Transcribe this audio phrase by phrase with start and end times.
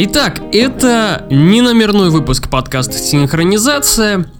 [0.00, 4.30] Итак, это не номерной выпуск подкаста «Синхронизация».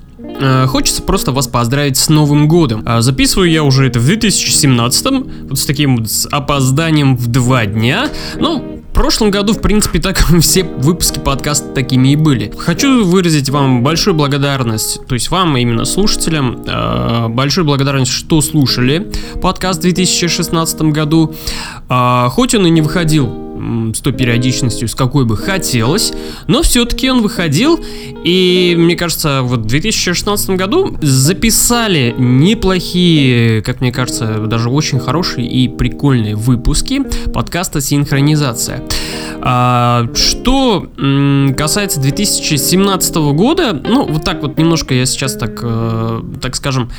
[0.40, 2.84] Э, Хочется просто вас поздравить с Новым годом.
[2.86, 5.06] А Записываю я уже это в 2017
[5.48, 8.08] вот с таким вот с опозданием в два дня.
[8.38, 12.52] Ну, в прошлом году, в принципе, так все выпуски подкаста такими и были.
[12.56, 19.10] Хочу выразить вам большую благодарность, то есть вам, именно слушателям, э, большую благодарность, что слушали
[19.42, 21.34] подкаст в 2016 году.
[21.88, 23.47] А, Хоть он и не выходил
[23.94, 26.12] с той периодичностью, с какой бы хотелось,
[26.46, 27.80] но все-таки он выходил,
[28.24, 35.46] и мне кажется, вот в 2016 году записали неплохие, как мне кажется, даже очень хорошие
[35.46, 38.82] и прикольные выпуски подкаста «Синхронизация».
[39.40, 40.88] А, что
[41.56, 46.90] касается 2017 года, ну, вот так вот немножко я сейчас так, э, так скажем,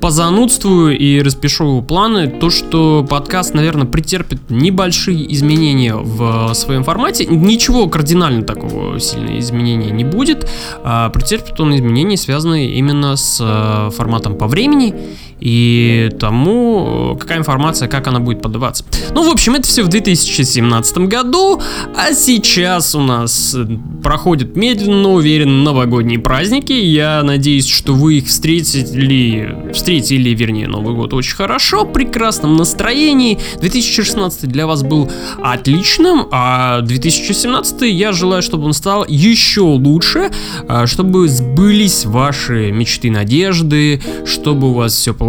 [0.00, 7.26] позанудствую и распишу планы, то, что подкаст, наверное, претерпит небольшие изменения в своем формате.
[7.26, 10.48] Ничего кардинально такого сильного изменения не будет.
[10.82, 14.94] А претерпит он изменения, связанные именно с э, форматом по времени
[15.40, 18.84] и тому, э, какая информация, как она будет подаваться.
[19.14, 21.60] Ну, в общем, это все в 2017 году,
[21.96, 23.66] а сейчас у нас э,
[24.02, 26.72] проходят медленно, но уверенно новогодние праздники.
[26.72, 33.38] Я надеюсь, что вы их встретили, встретили, вернее, Новый год очень хорошо, в прекрасном настроении.
[33.60, 35.10] 2016 для вас был
[35.42, 40.30] отличным, а 2017 я желаю, чтобы он стал еще лучше,
[40.68, 45.27] а, чтобы сбылись ваши мечты, надежды, чтобы у вас все получилось,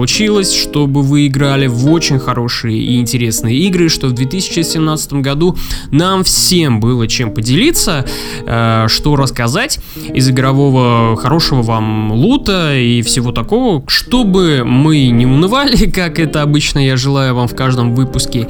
[0.53, 5.57] чтобы вы играли в очень хорошие и интересные игры, что в 2017 году
[5.91, 8.05] нам всем было чем поделиться,
[8.45, 9.79] э, что рассказать
[10.13, 16.79] из игрового хорошего вам лута и всего такого, чтобы мы не унывали, как это обычно
[16.79, 18.47] я желаю вам в каждом выпуске.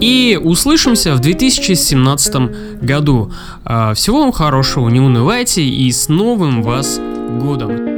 [0.00, 3.32] И услышимся в 2017 году.
[3.64, 7.00] Э, Всего вам хорошего, не унывайте и с Новым вас
[7.40, 7.97] годом!